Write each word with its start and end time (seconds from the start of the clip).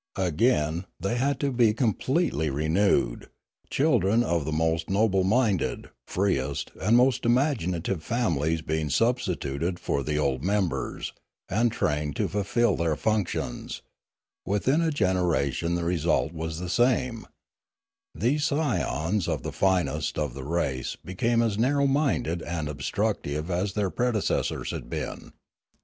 Again 0.17 0.87
272 1.03 1.13
Limanora 1.13 1.13
they 1.13 1.15
had 1.51 1.57
been 1.57 1.73
completely 1.75 2.49
renewed, 2.49 3.27
children 3.69 4.23
of 4.23 4.45
the 4.45 4.51
most 4.51 4.89
noble 4.89 5.23
minded, 5.23 5.91
freest, 6.07 6.71
and 6.81 6.97
most 6.97 7.23
imaginative 7.23 8.03
fami 8.03 8.37
lies 8.39 8.61
being 8.63 8.89
substituted 8.89 9.79
for 9.79 10.01
the 10.01 10.17
old 10.17 10.43
members, 10.43 11.13
and 11.49 11.71
trained 11.71 12.15
to 12.15 12.27
fulfil 12.27 12.75
their 12.75 12.95
functions; 12.95 13.83
within 14.43 14.81
a 14.81 14.89
generation 14.89 15.75
the 15.75 15.85
result 15.85 16.33
was 16.33 16.57
the 16.57 16.67
same; 16.67 17.27
these 18.15 18.45
scions 18.45 19.27
of 19.27 19.43
the 19.43 19.53
finest 19.53 20.17
of 20.17 20.33
the 20.33 20.43
race 20.43 20.97
became 21.05 21.43
as 21.43 21.59
narrow 21.59 21.85
minded 21.85 22.41
and 22.41 22.67
obstructive 22.67 23.51
as 23.51 23.73
their 23.73 23.91
pre 23.91 24.07
decessors 24.07 24.71
had 24.71 24.89
been. 24.89 25.31